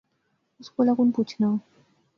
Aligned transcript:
اس 0.59 0.67
کولا 0.73 0.93
کُن 0.97 1.07
پچھنا 1.15 1.49